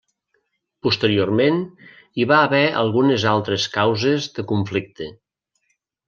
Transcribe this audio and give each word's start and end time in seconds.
Posteriorment 0.85 1.59
hi 2.21 2.25
va 2.31 2.39
haver 2.45 2.61
algunes 2.79 3.25
altres 3.33 3.67
causes 3.75 4.25
de 4.39 4.47
conflicte. 4.53 5.11